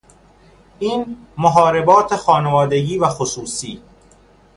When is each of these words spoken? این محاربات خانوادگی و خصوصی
این 0.79 1.17
محاربات 1.37 2.15
خانوادگی 2.15 2.97
و 2.97 3.09
خصوصی 3.09 3.81